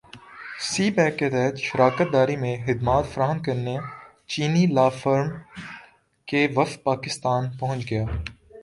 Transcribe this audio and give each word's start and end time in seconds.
سی 0.67 0.85
pack 0.91 1.17
کے 1.19 1.29
تحت 1.29 1.57
شراکت 1.57 2.07
داری 2.13 2.35
میں 2.35 2.55
خدمات 2.65 3.05
فراہم 3.13 3.39
کرنے 3.43 3.75
چینی 4.27 4.65
لا 4.75 4.87
فرم 5.01 5.29
کا 6.27 6.45
وفد 6.55 6.83
پاکستان 6.83 7.51
پہنچ 7.59 7.89
گیا 7.89 8.05